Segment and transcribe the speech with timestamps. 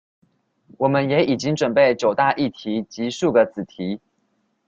[0.79, 4.01] 我們也已經準備九大議題及數個子題